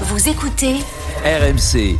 [0.00, 0.74] Vous écoutez
[1.24, 1.96] RMC,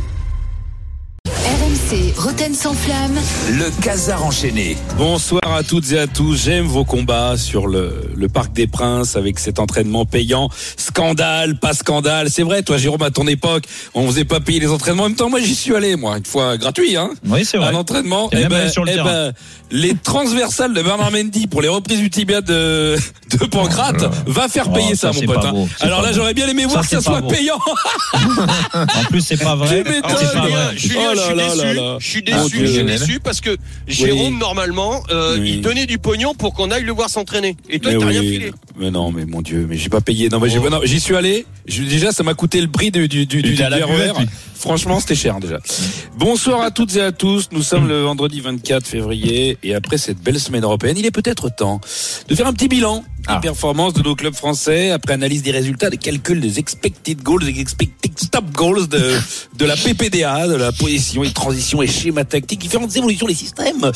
[1.29, 3.15] RMC Roten sans flamme.
[3.51, 4.75] le casar enchaîné.
[4.97, 6.35] Bonsoir à toutes et à tous.
[6.43, 10.49] J'aime vos combats sur le, le Parc des Princes avec cet entraînement payant.
[10.75, 12.29] Scandale, pas scandale.
[12.29, 13.63] C'est vrai, toi, Jérôme, à ton époque,
[13.93, 15.03] on faisait pas payer les entraînements.
[15.03, 17.11] En même temps, moi, j'y suis allé, moi, une fois gratuit, hein.
[17.27, 17.69] Oui, c'est vrai.
[17.69, 18.29] Un entraînement.
[18.33, 19.31] Et Eh ben, aller sur le eh ben,
[19.71, 22.95] les transversales de Bernard Mendy pour les reprises du tibia de,
[23.37, 25.45] de Pancrate va faire payer Oh, ça, ça, mon pote.
[25.45, 25.51] hein.
[25.51, 25.67] beau.
[25.81, 27.27] Alors là, j'aurais bien aimé Ça, voir que ça c'est pas soit beau.
[27.29, 27.59] payant.
[28.73, 29.83] En plus, c'est pas vrai.
[29.83, 30.55] Tu m'étonnes, C'est pas Julien.
[30.65, 30.77] vrai.
[30.77, 31.73] Julien, je suis là déçu.
[31.75, 31.97] là.
[31.99, 34.39] Je suis déçu, je suis déçu parce que Jérôme, Oui.
[34.39, 35.53] normalement, euh, Oui.
[35.55, 37.55] il donnait du pognon pour qu'on aille le voir s'entraîner.
[37.69, 38.51] Et toi, Mais t'as rien filé.
[38.77, 40.29] mais non, mais mon Dieu, mais j'ai pas payé.
[40.29, 40.69] Non, mais j'ai- Oh.
[40.69, 41.45] non, j'y suis allé.
[41.67, 44.11] Je- déjà, ça m'a coûté le prix du du du, RER.
[44.65, 45.59] Franchement, c'était cher déjà.
[46.17, 47.49] Bonsoir à toutes et à tous.
[47.51, 51.49] Nous sommes le vendredi 24 février et après cette belle semaine européenne, il est peut-être
[51.55, 51.79] temps
[52.27, 53.39] de faire un petit bilan des Ah.
[53.39, 57.59] performances de nos clubs français après analyse des résultats, des calculs des expected goals, des
[57.59, 59.13] expected stop goals de
[59.55, 63.91] de la PPDA, de la position et transition et schéma tactique, différentes évolutions des systèmes,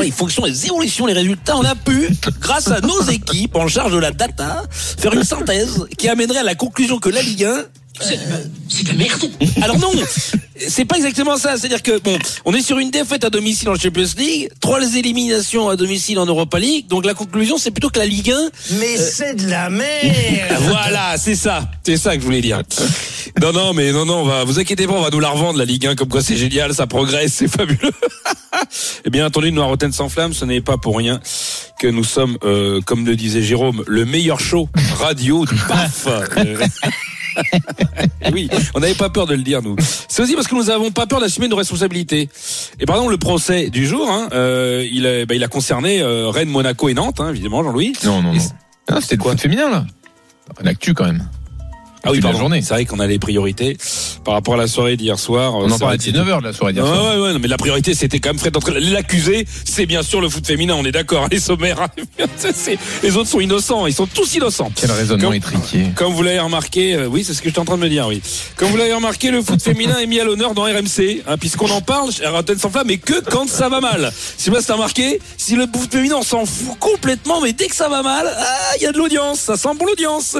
[0.00, 1.54] les fonctions, les évolutions, les résultats.
[1.58, 2.08] On a pu,
[2.40, 6.44] grâce à nos équipes en charge de la data, faire une synthèse qui amènerait à
[6.44, 7.64] la conclusion que la Ligue 1
[8.00, 9.30] c'est de la merde.
[9.62, 9.90] Alors non,
[10.56, 11.56] c'est pas exactement ça.
[11.56, 15.68] C'est-à-dire que bon, on est sur une défaite à domicile en Champions League, trois éliminations
[15.68, 16.86] à domicile en Europa League.
[16.88, 21.16] Donc la conclusion, c'est plutôt que la Ligue 1 Mais c'est de la merde voilà,
[21.16, 21.70] c'est ça.
[21.84, 22.62] C'est ça que je voulais dire.
[23.40, 25.58] Non, non, mais non, non, on va, vous inquiétez pas, on va nous la revendre,
[25.58, 27.92] la Ligue 1, comme quoi c'est génial, ça progresse, c'est fabuleux.
[29.04, 31.20] Et bien entendu, nous, à Rotten sans flamme, ce n'est pas pour rien
[31.78, 34.68] que nous sommes, euh, comme le disait Jérôme, le meilleur show
[34.98, 36.08] radio du PAF.
[37.38, 39.76] Euh, oui, on n'avait pas peur de le dire, nous.
[40.08, 42.28] C'est aussi parce que nous n'avons pas peur d'assumer nos responsabilités.
[42.80, 46.00] Et par exemple, le procès du jour, hein, euh, il, a, bah, il a concerné
[46.00, 47.92] euh, Rennes, Monaco et Nantes, hein, évidemment, Jean-Louis.
[48.04, 48.40] Non, non, non.
[48.88, 49.86] Ah, c'était le foot féminin, là.
[50.62, 51.28] L'actu, quand même.
[52.04, 52.48] Ah oui, pardon.
[52.52, 53.76] C'est vrai qu'on a les priorités
[54.24, 55.54] par rapport à la soirée d'hier soir.
[55.54, 57.14] On en vrai parlait à que c'était- 19h de la soirée d'hier soir.
[57.14, 58.78] ouais, ouais, non, mais la priorité c'était quand même Fred d'entrée.
[58.80, 61.88] L'accusé, c'est bien sûr le foot féminin, on est d'accord, hein, les sommaires.
[63.02, 64.70] les autres sont innocents, ils sont tous innocents.
[64.74, 65.86] Quel raisonnement Comme- étriqué.
[65.96, 68.06] Comme vous l'avez remarqué, euh, oui, c'est ce que j'étais en train de me dire,
[68.08, 68.20] oui.
[68.56, 71.70] Comme vous l'avez remarqué, le foot féminin est mis à l'honneur dans RMC, hein, puisqu'on
[71.70, 74.12] en parle Rotten sans flamme, mais que quand ça va mal.
[74.36, 77.66] Sais pas si t'as remarqué, si le foot féminin, on s'en fout complètement, mais dès
[77.66, 78.44] que ça va mal, ah,
[78.78, 80.36] il y a de l'audience, ça sent bon l'audience.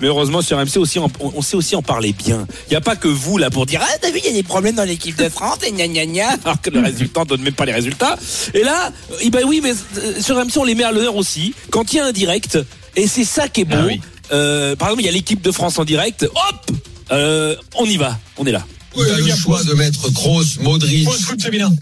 [0.00, 2.46] Mais heureusement, sur RMC aussi, on, on sait aussi en parler bien.
[2.68, 4.32] Il n'y a pas que vous, là, pour dire, ah, t'as vu, il y a
[4.32, 7.42] des problèmes dans l'équipe de France, et gna gna gna, alors que le résultat donne
[7.42, 8.16] même pas les résultats.
[8.54, 11.54] Et là, eh ben oui, mais euh, sur RMC, on les met à l'honneur aussi,
[11.70, 12.58] quand il y a un direct,
[12.96, 13.76] et c'est ça qui est beau.
[13.78, 14.00] Ah oui.
[14.32, 16.22] Euh, par exemple, il y a l'équipe de France en direct.
[16.22, 16.76] Hop,
[17.10, 18.64] euh, on y va, on est là.
[18.96, 21.04] Il a le choix de mettre Kroos, Modric.
[21.06, 21.72] Pause foot féminin.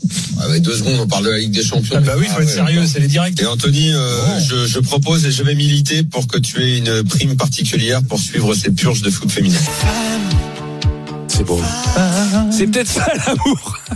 [0.41, 1.97] Ah ouais, deux secondes, on parle de la Ligue des Champions.
[1.97, 3.41] Ah bah oui, faut Ah être ouais, sérieux, c'est les directs.
[3.41, 7.03] Et Anthony, euh, je, je propose et je vais militer pour que tu aies une
[7.05, 9.59] prime particulière pour suivre ces purges de foot féminin.
[11.29, 11.61] C'est beau.
[12.51, 13.79] C'est peut-être ça l'amour.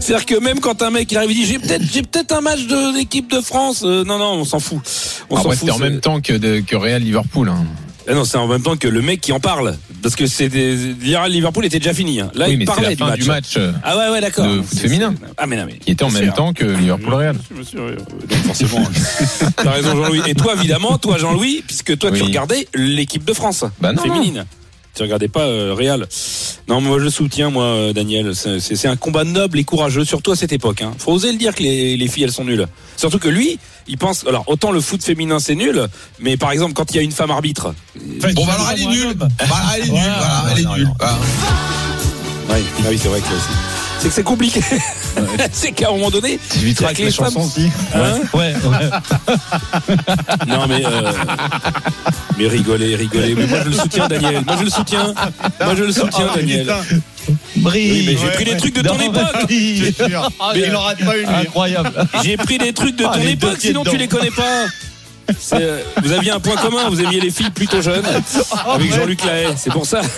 [0.00, 2.40] C'est-à-dire que même quand un mec il arrive et dit j'ai peut-être j'ai peut-être un
[2.40, 4.78] match de l'équipe de France, euh, non non, on s'en fout.
[5.30, 5.68] On s'en Après, fout.
[5.68, 7.48] c'était en même temps que, de, que Real Liverpool.
[7.48, 7.64] Hein.
[8.08, 10.48] Ah non, c'est en même temps que le mec qui en parle parce que c'est
[10.48, 10.94] des
[11.28, 12.20] Liverpool était déjà fini.
[12.20, 12.30] hein.
[12.34, 13.56] Là, oui, il mais parlait la fin du du match.
[13.56, 14.46] match euh, Ah ouais ouais d'accord.
[14.64, 15.14] féminin.
[15.36, 16.34] Ah mais non mais qui était en même sûr.
[16.34, 17.36] temps que Liverpool Real.
[17.50, 18.82] Je me suis- euh, donc forcément.
[19.56, 20.20] T'as raison Jean-Louis.
[20.26, 24.44] Et toi évidemment, toi Jean-Louis, puisque toi tu regardais l'équipe de France Bah non, féminine.
[24.96, 26.08] Tu regardais pas euh, Real.
[26.68, 28.32] Non, moi je soutiens moi euh, Daniel.
[28.34, 30.80] C'est un combat noble et courageux, surtout à cette époque.
[30.80, 30.94] Hein.
[30.98, 32.66] Faut oser le dire que les, les filles elles sont nulles.
[32.96, 34.26] Surtout que lui, il pense.
[34.26, 35.86] Alors autant le foot féminin c'est nul,
[36.18, 37.74] mais par exemple quand il y a une femme arbitre.
[38.34, 39.14] Bon, bah alors elle est nulle.
[39.14, 39.28] Bah,
[39.76, 40.88] elle est nulle, voilà, elle est nulle.
[42.48, 44.60] Ouais, ah oui c'est vrai que c'est que c'est compliqué.
[45.52, 47.70] c'est qu'à un moment donné, Tu c'est-à-dire avec les femmes- aussi.
[47.94, 48.90] Hein Ouais, ouais.
[50.46, 51.12] Non mais euh,
[52.38, 53.34] mais rigolez, rigolez.
[53.34, 54.42] Mais moi je le soutiens Daniel.
[54.46, 55.14] Moi je le soutiens.
[55.64, 56.72] Moi je le soutiens Daniel.
[57.56, 57.90] Brille.
[57.92, 59.46] Oui, mais j'ai pris des trucs de ton Non, époque.
[59.48, 61.28] Mais- il en rate pas une.
[61.28, 61.92] Incroyable.
[62.22, 64.66] J'ai pris des trucs de ton Ah, deux époque, sinon tu les connais pas.
[65.38, 68.04] C'est, euh, vous aviez un point commun, vous aimiez les filles plutôt jeunes,
[68.66, 70.00] avec Jean-Luc Lahaye, c'est pour ça.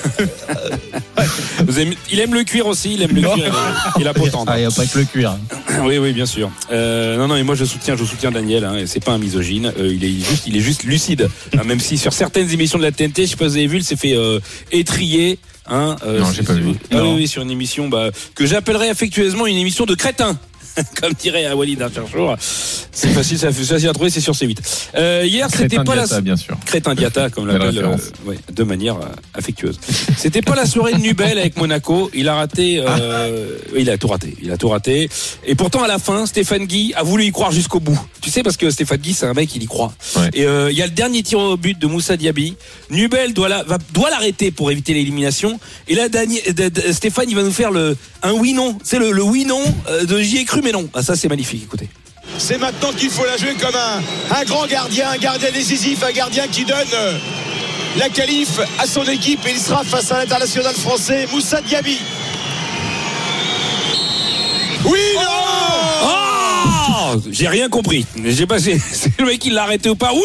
[1.66, 3.52] Vous aimez- il aime le cuir aussi, il aime le cuir
[3.96, 4.48] et, et la potente.
[4.50, 5.36] Ah, il n'y a pas que le cuir.
[5.82, 6.50] Oui, oui, bien sûr.
[6.72, 8.64] Euh, non, non, et moi je soutiens, je soutiens Daniel.
[8.64, 9.72] Hein, et c'est pas un misogyne.
[9.78, 11.28] euh, il est juste, il est juste lucide.
[11.56, 13.66] Hein, même si sur certaines émissions de la TNT, je sais pas si vous avez
[13.66, 14.38] vu, il s'est fait euh,
[14.72, 15.38] étrier.
[15.68, 16.72] Hein, euh, Non, j'ai pas vu.
[16.92, 20.38] Ah oui, oui, sur une émission bah, que j'appellerais affectueusement une émission de crétin.
[21.00, 22.36] comme dirait Walid Cherchour.
[22.40, 24.56] C'est facile, c'est facile à trouver, c'est sur C8.
[24.96, 26.56] Euh, hier, c'était pas la Diatta, bien sûr.
[26.64, 27.96] Crétin Diata, comme l'appelle, euh,
[28.26, 29.78] ouais, de manière euh, affectueuse.
[30.16, 32.10] C'était pas la soirée de Nubel avec Monaco.
[32.12, 34.34] Il a raté, euh, il a tout raté.
[34.42, 35.08] Il a tout raté.
[35.46, 37.98] Et pourtant, à la fin, Stéphane Guy a voulu y croire jusqu'au bout.
[38.20, 39.92] Tu sais, parce que Stéphane Guy, c'est un mec, il y croit.
[40.16, 40.30] Ouais.
[40.34, 42.56] Et il y a le dernier tir au but de Moussa Diaby.
[42.90, 45.60] Nubel doit la- va- doit l'arrêter pour éviter l'élimination.
[45.86, 46.06] Et là,
[46.92, 48.76] Stéphane, il va nous faire le un oui non.
[48.82, 49.62] C'est le, le oui non
[50.08, 50.88] de j'y ai cru mais non.
[50.94, 51.62] Ah, ça, c'est magnifique.
[51.64, 51.88] Écoutez.
[52.38, 54.02] C'est maintenant qu'il faut la jouer comme un,
[54.38, 57.18] un grand gardien, un gardien décisif, un gardien qui donne euh,
[57.96, 61.98] la qualif à son équipe et il sera face à l'international français Moussa Diaby.
[64.84, 65.22] Oui, non
[66.04, 68.06] Oh J'ai rien compris.
[68.24, 68.80] J'ai passé.
[68.92, 70.20] C'est le mec qui l'a arrêté ou pas Oui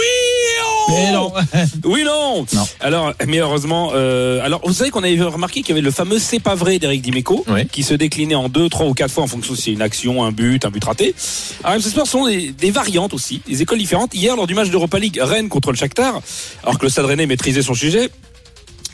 [0.90, 1.32] Mais non.
[1.86, 2.46] Oui non.
[2.54, 2.68] Non.
[2.80, 6.20] Alors, mais heureusement, euh, alors vous savez qu'on avait remarqué qu'il y avait le fameux
[6.20, 7.68] c'est pas vrai d'Eric Dimeco Oui.
[7.68, 10.24] qui se déclinait en deux, trois ou quatre fois en fonction si c'est une action,
[10.24, 11.16] un but, un but raté.
[11.64, 14.14] Alors MC Sport sont des, des variantes aussi, des écoles différentes.
[14.14, 16.22] Hier, lors du match d'Europa League Rennes contre le Shakhtar,
[16.64, 18.10] alors que le Stade Rennais maîtrisait son sujet.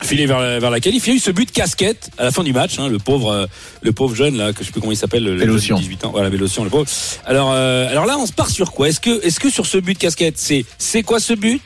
[0.02, 2.32] Filé vers la, vers la qualif, il y a eu ce but casquette à la
[2.32, 3.46] fin du match, hein, le pauvre, euh,
[3.82, 5.52] le pauvre jeune là, que je sais plus comment il s'appelle, le le jeune de
[5.52, 5.78] Bélocian.
[5.78, 6.88] 18 ans, voilà Bélocian, le pauvre.
[7.26, 8.88] Alors, euh, alors là, on se part sur quoi?
[8.90, 11.62] Est-ce que, est-ce que sur ce but casquette, c'est, c'est quoi ce but?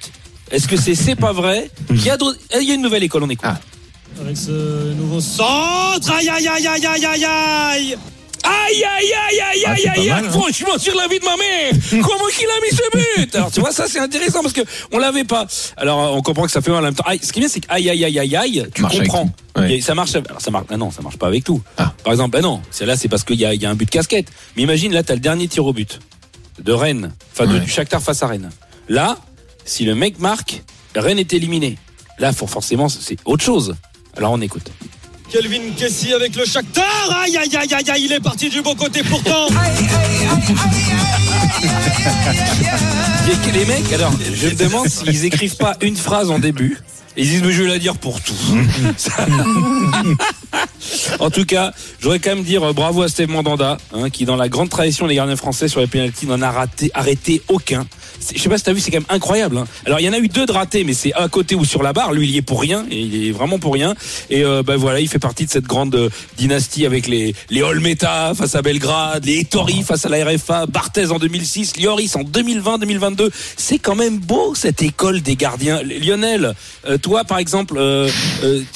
[0.52, 1.70] Est-ce que c'est, c'est pas vrai?
[1.92, 3.46] Il y a d'autres- il y a une nouvelle école, on écoute.
[3.48, 3.60] Ah.
[4.22, 7.98] Avec ce nouveau centre, aïe aïe aïe aïe aïe aïe aïe
[8.44, 10.30] Aïe aïe aïe aïe Ah, aïe aïe aïe hein.
[10.32, 13.60] Franchement sur la vie de ma mère Comment qu'il a mis ce but Alors tu
[13.62, 14.62] vois ça c'est intéressant parce que
[14.92, 15.48] on l'avait pas
[15.78, 17.50] Alors on comprend que ça fait mal en même temps Aïe, Ce qui est bien
[17.50, 19.30] c'est que aïe aïe aïe aïe aïe Tu Marche comprends.
[19.58, 19.80] Ouais.
[19.82, 21.94] Ça marche alors ça marche ah non ça marche pas avec tout Ah.
[22.04, 23.92] Par exemple ben non là c'est parce qu'il y a, y a un but de
[23.92, 26.00] casquette Mais imagine là t'as le dernier tir au but
[26.62, 27.60] De Rennes Enfin de- Ouais.
[27.62, 28.50] du Shakhtar face à Rennes
[28.90, 29.18] Là
[29.66, 30.64] si le mec marque
[30.96, 31.78] Rennes est éliminé
[32.20, 33.76] Là faut forcément c'est autre chose
[34.18, 34.70] Alors on écoute
[35.34, 36.86] Kelvin Kessie avec le Shakhtar,
[37.24, 39.48] aïe aïe aïe aïe aïe, il est parti du bon côté pourtant
[43.52, 46.78] les mecs, alors, je me demande s'ils écrivent pas une phrase en début.
[47.18, 48.34] Et ils disent, mais je vais la dire pour tout.
[51.20, 54.26] En tout cas, je voudrais quand même dire euh, bravo à Steve Mandanda, hein, qui,
[54.26, 57.86] dans la grande tradition des gardiens français sur les pénaltys, n'en a raté, arrêté aucun.
[58.34, 59.58] Je sais pas si t'as vu, c'est quand même incroyable.
[59.58, 59.66] hein.
[59.86, 61.84] Alors, il y en a eu deux de ratés, mais c'est à côté ou sur
[61.84, 62.14] la barre.
[62.14, 63.96] Lui, il y est pour rien, et il est vraiment pour rien.
[64.30, 67.62] Et euh, ben voilà, il fait partie de cette grande euh, dynastie avec les les
[67.62, 72.24] Olmeta face à Belgrade, les Ettori face à la RFA, Barthez en 2006, Lloris en
[72.24, 73.30] 2020-2022.
[73.58, 75.82] C'est quand même beau cette école des gardiens.
[75.84, 76.54] Lionel,
[76.88, 78.10] euh, toi par exemple, euh,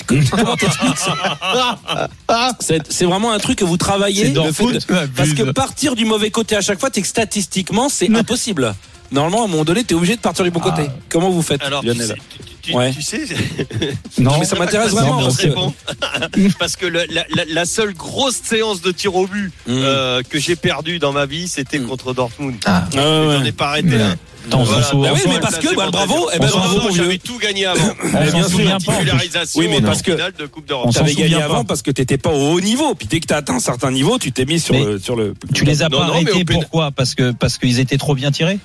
[0.07, 2.09] comment t'expliques ça?
[2.59, 6.05] C'est c'est vraiment un truc que vous travaillez, le foot, de- parce que partir du
[6.05, 8.73] mauvais côté à chaque fois, c'est que statistiquement c'est impossible.
[9.09, 10.81] Normalement, à un moment donné, t'es obligé de partir du bon côté.
[11.07, 12.91] Comment vous faites, Alors, tu Lionel sais, tu, tu- Ouais.
[12.91, 13.21] tu sais,
[14.17, 15.21] Non, mais ça m'intéresse vraiment.
[15.21, 15.73] Parce que, répondre.
[16.59, 19.71] parce que le- la, la- la seule grosse séance de tir au but Mm.
[19.71, 21.87] euh, que j'ai perdue dans ma vie, c'était Mm.
[21.87, 22.55] contre Dortmund.
[22.65, 22.83] Ah.
[22.97, 23.37] Ah ouais.
[23.37, 24.17] J'en ai pas arrêté un.
[24.49, 24.81] Voilà.
[24.93, 27.17] Bah oui, mais parce que, bah, bravo, eh ben, bravo, J'avais vieux.
[27.19, 27.83] tout gagné avant.
[28.31, 28.77] Bien sûr.
[28.77, 30.85] Titularisation, Oui, mais parce que- finale de Coupe d'Europe.
[30.87, 32.95] On s'en T'avais gagné souvient avant parce que t'étais pas au haut niveau.
[32.95, 35.33] Puis dès que t'as atteint un certain niveau, tu t'es mis sur le, sur le.
[35.53, 36.91] Tu les as Non, pas arrêtés pourquoi?
[36.91, 38.59] Parce que parce qu'ils étaient trop bien tirés?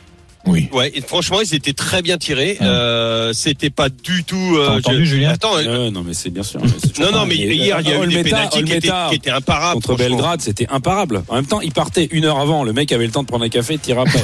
[0.45, 0.69] Oui.
[0.73, 2.57] Ouais, et franchement, ils étaient très bien tirés.
[2.61, 2.67] Ouais.
[2.67, 4.57] Euh, c'était pas du tout.
[4.57, 5.31] euh, entendu, Julien?
[5.31, 6.59] Attends, euh, Ouais, non, mais c'est bien sûr.
[6.61, 9.15] mais non, non, mais hier, il y a eu des pénaltys qui étaient, Olmeta qui
[9.15, 9.75] étaient imparables.
[9.81, 9.95] Contre.
[9.97, 11.23] Belgrade, c'était imparable.
[11.29, 12.65] En même temps, il partait une heure avant.
[12.65, 14.21] Le mec avait le temps de prendre un café, de tirer après.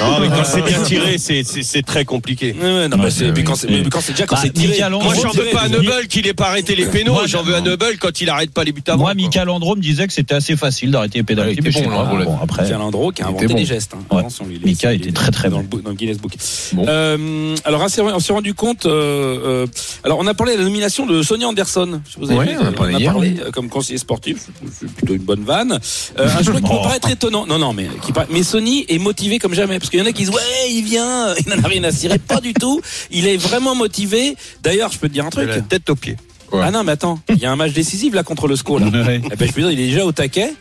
[0.00, 2.54] Non, mais quand c'est bien tiré, c'est- c'est c'est très compliqué.
[2.54, 3.80] Non, bah, mais quand c'est, oui.
[3.84, 4.76] mais quand c'est déjà quand Bah, c'est tiré.
[4.90, 5.68] Moi, Andro j'en veux pas à.
[5.68, 7.12] Neubel qu'il ait pas arrêté les pénaux.
[7.14, 9.04] Moi, J'en veux à Neubel quand il arrête pas les buts avant.
[9.04, 9.14] Moi.
[9.14, 11.68] Michael Andro me disait que c'était assez facile d'arrêter les pénalités.
[11.68, 12.24] Ouais, bon.
[12.24, 12.62] Bon, après.
[12.62, 13.94] Michael Landreau qui a inventé des gestes.
[13.94, 14.14] Hein.
[14.16, 14.22] Ouais.
[14.64, 15.76] Mika était très, très dans bon.
[15.78, 16.32] le, dans le Guinness Book.
[16.72, 16.84] Bon.
[16.88, 18.86] Euh, alors, on s'est- on rendu compte.
[18.86, 19.66] euh, euh,
[20.04, 22.00] alors, on a parlé de la nomination de Sonia Anderson.
[22.10, 24.38] Je vous avez Ouais, vu, on en a parlé hier, euh, comme conseiller sportif.
[24.78, 25.78] C'est- plutôt une bonne vanne.
[26.18, 27.46] Euh, un choix qui peut paraître étonnant.
[27.46, 30.06] Non, non, mais qui paraît- mais Sony est motivé comme jamais parce qu'il y en
[30.06, 32.18] a qui disent ouais, il vient, il n'en a rien à cirer.
[32.18, 32.80] Pas du tout.
[33.12, 34.36] Il est vraiment motivé.
[34.60, 35.48] D'ailleurs, je peux te dire un truc.
[35.48, 36.16] la tête aux pieds.
[36.50, 36.62] Ouais.
[36.64, 38.86] Ah non, mais attends, il y a un match décisif là contre le SCO là.
[38.86, 39.20] Ouais.
[39.24, 40.54] Eh ben, je peux dire, il est déjà au taquet.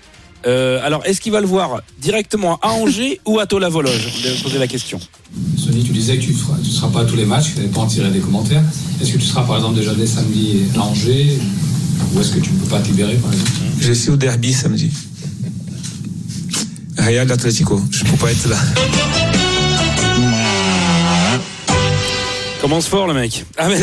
[0.45, 4.35] Euh, alors, est-ce qu'il va le voir directement à Angers ou à Tola-Vologe Je vais
[4.43, 4.99] poser la question.
[5.57, 7.81] Sonny, tu disais que tu ne seras pas à tous les matchs, tu n'allais pas
[7.81, 8.61] en tirer des commentaires.
[9.01, 11.39] Est-ce que tu seras par exemple déjà dès samedi à Angers?
[12.13, 13.51] Ou est-ce que tu ne peux pas te libérer par exemple?
[13.79, 14.91] Je suis au derby samedi.
[17.05, 17.79] Real Atlético.
[17.91, 18.57] Je ne peux pas être là.
[22.61, 23.45] Commence fort le mec.
[23.57, 23.77] Ah mais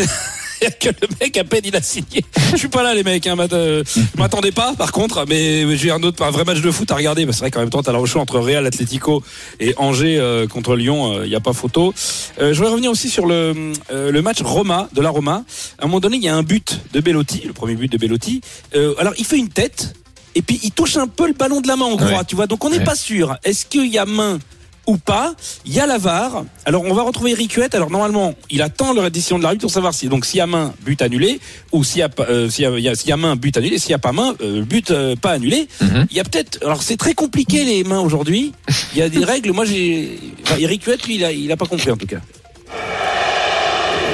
[0.81, 2.25] que le mec à peine il a signé.
[2.53, 3.27] Je suis pas là les mecs.
[3.29, 6.61] Hein, m'att- euh, je m'attendais pas par contre, mais j'ai un autre un vrai match
[6.61, 7.25] de foot à regarder.
[7.31, 9.23] C'est vrai qu'en même temps t'as le choix entre Real Atlético
[9.61, 11.23] et Angers euh, contre Lyon.
[11.23, 11.95] Il n'y a pas photo.
[12.41, 15.45] Euh, je voudrais revenir aussi sur le euh, le match Roma de la Roma.
[15.79, 17.99] À un moment donné il y a un but de Bellotti, le premier but de
[17.99, 18.41] Bellotti.
[18.75, 19.95] Euh, alors il fait une tête.
[20.35, 22.25] Et puis il touche un peu le ballon de la main, on croit, Ouais.
[22.27, 22.47] tu vois.
[22.47, 22.85] Donc on n'est Ouais.
[22.85, 23.37] pas sûr.
[23.45, 24.39] Est-ce qu'il y a main
[24.87, 25.35] ou pas?
[25.65, 26.45] Il y a la VAR.
[26.65, 27.75] Alors on va retrouver Eric Huette.
[27.75, 30.47] Alors normalement, il attend la décision de l'arbitre pour savoir si donc s'il y a
[30.47, 31.39] main, but annulé,
[31.71, 33.57] ou s'il y a euh, s'il y, a- y a- s'il y a main, but
[33.57, 33.79] annulé.
[33.79, 35.69] S'il y a pas main, euh, but euh, pas annulé.
[35.81, 36.07] Mhm.
[36.11, 36.59] Il y a peut-être.
[36.65, 38.53] Alors c'est très compliqué les mains aujourd'hui.
[38.95, 39.53] Il y a des règles.
[39.53, 40.19] Moi j'ai.
[40.45, 42.19] Enfin, Eric Huette, lui, il a, il a pas compris en tout cas.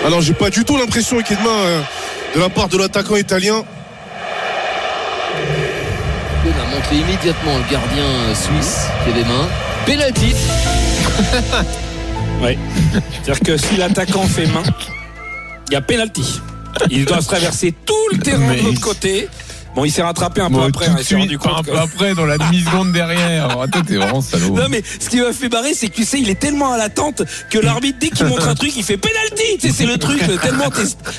[0.05, 1.83] Alors j'ai pas du tout l'impression qu'il y ait de main euh,
[2.35, 3.65] de la part de l'attaquant italien.
[6.69, 9.49] On a montré immédiatement le gardien suisse qui avait main.
[9.87, 10.35] Penalty.
[12.41, 12.57] Ouais.
[13.25, 14.63] C'est-à-dire que si l'attaquant fait main,
[15.69, 16.41] il y a penalty.
[16.89, 19.29] Il doit se traverser tout le terrain Mais- de l'autre côté.
[19.79, 20.87] Bon, il s'est rattrapé un peu Bon, après.
[20.87, 23.57] tout hein, de suite, un que- peu après, dans la demi-seconde derrière.
[23.61, 24.57] Oh, toi, t'es vraiment salaud.
[24.57, 26.79] Non mais ce qui m'a fait barrer c'est que tu sais il est tellement à
[26.79, 29.97] l'attente que l'arbitre dès qu'il montre un truc il fait penalty tu sais c'est le
[29.99, 30.69] truc euh, tellement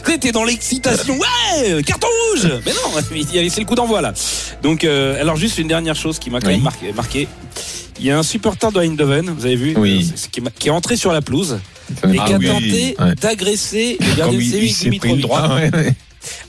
[0.05, 2.99] t'es t'es dans l'excitation ouais carton rouge mais non
[3.31, 4.13] il a laissé le coup d'envoi là
[4.61, 6.55] donc euh, alors juste une dernière chose qui m'a quand Oui.
[6.55, 7.27] même marqué, marqué
[7.99, 10.11] il y a un supporter de Eindhoven vous avez vu Oui.
[10.35, 11.59] euh, qui, est entré sur la pelouse
[11.91, 12.47] et Ah qui a oui.
[12.47, 13.15] tenté Ouais.
[13.15, 15.25] d'agresser le gardien Comme de il, Séville Dimitrovic.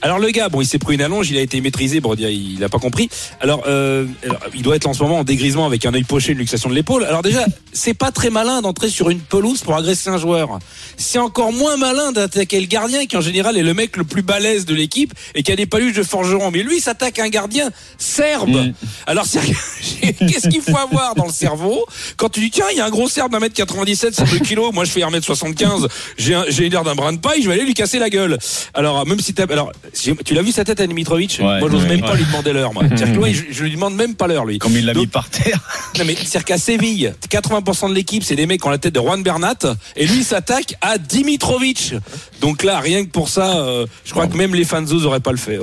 [0.01, 2.59] Alors le gars, bon, il s'est pris une allonge, il a été maîtrisé, bon, il
[2.59, 3.09] n'a pas compris.
[3.39, 6.31] Alors, euh, alors, il doit être en ce moment en dégrisement avec un œil poché,
[6.31, 7.03] une luxation de l'épaule.
[7.05, 10.59] Alors déjà, c'est pas très malin d'entrer sur une pelouse pour agresser un joueur.
[10.97, 14.21] C'est encore moins malin d'attaquer le gardien qui en général est le mec le plus
[14.23, 16.51] balèze de l'équipe et qui a des paluches de forgeron.
[16.51, 18.49] Mais lui, il s'attaque à un gardien serbe.
[18.49, 18.73] Mm.
[19.07, 19.25] Alors
[20.01, 21.85] qu'est-ce qu'il faut avoir dans le cerveau
[22.17, 24.73] quand tu dis tiens, il y a un gros serbe d'un mètre 97, 102 kilos,
[24.73, 27.63] moi je fais 1m75, j'ai un- j'ai l'air d'un brin de paille, je vais aller
[27.65, 28.37] lui casser la gueule.
[28.73, 31.83] Alors même si t'as alors tu l'as vu sa tête à Dimitrovic Ouais, Moi j'ose
[31.83, 32.83] ouais, même pas lui demander l'heure moi.
[32.87, 34.59] C'est-à-dire que moi, je, je lui demande même pas l'heure lui.
[34.59, 35.59] Comme il l'a mis par terre.
[35.99, 38.95] Non mais c'est-à-dire qu'à Séville, 80% de l'équipe, c'est des mecs qui ont la tête
[38.95, 39.57] de Juan Bernat,
[39.97, 41.95] et lui il s'attaque à Dimitrovic.
[42.39, 45.31] Donc là, rien que pour ça, euh, je crois que même les fans n'auraient pas
[45.31, 45.59] le fait.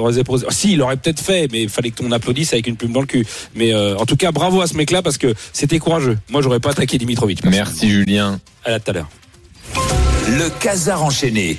[0.51, 3.07] Si, il aurait peut-être fait, mais il fallait qu'on applaudisse avec une plume dans le
[3.07, 3.27] cul.
[3.55, 6.19] Mais euh, en tout cas, bravo à ce mec-là parce que c'était courageux.
[6.31, 7.45] Moi, j'aurais pas attaqué Dimitrovic.
[7.45, 8.39] Merci Julien.
[8.65, 9.09] À la tout à l'heure.
[10.29, 11.59] Le Casar enchaîné.